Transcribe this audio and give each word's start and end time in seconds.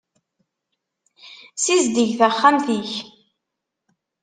Sizdeg 1.63 2.11
taxxamt-ik. 2.19 2.91